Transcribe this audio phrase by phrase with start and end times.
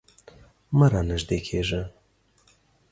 [0.77, 1.81] مه رانږدې کیږه